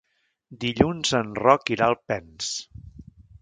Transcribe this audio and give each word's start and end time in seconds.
Dilluns 0.63 1.11
en 1.19 1.29
Roc 1.41 1.69
irà 1.77 1.91
a 1.91 1.95
Alpens. 1.95 2.49